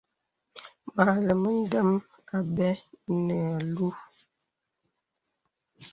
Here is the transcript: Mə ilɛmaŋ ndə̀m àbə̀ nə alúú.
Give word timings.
Mə 0.93 1.03
ilɛmaŋ 1.19 1.55
ndə̀m 1.65 1.89
àbə̀ 2.37 2.71
nə 3.25 3.35
alúú. 3.57 3.91